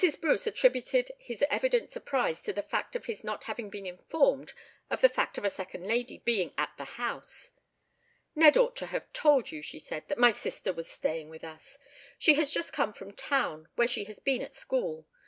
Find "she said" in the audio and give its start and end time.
9.61-10.07